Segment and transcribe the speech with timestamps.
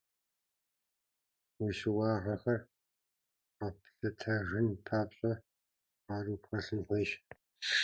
[1.61, 2.59] Уи щыуагъэхэр
[3.57, 5.31] къэплъытэжын папщӏэ
[6.05, 7.11] къару пхэлъын хуейщ.